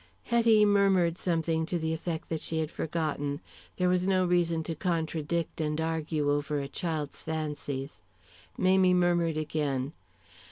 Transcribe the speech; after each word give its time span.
Hetty 0.23 0.65
murmured 0.65 1.19
something 1.19 1.63
to 1.67 1.77
the 1.77 1.93
effect 1.93 2.29
that 2.29 2.41
she 2.41 2.57
had 2.57 2.71
forgotten. 2.71 3.39
There 3.77 3.87
was 3.87 4.07
no 4.07 4.25
reason 4.25 4.63
to 4.63 4.73
contradict 4.73 5.61
and 5.61 5.79
argue 5.79 6.31
over 6.31 6.59
a 6.59 6.67
child's 6.67 7.21
fancies. 7.21 8.01
Mamie 8.57 8.95
murmured 8.95 9.37
again. 9.37 9.93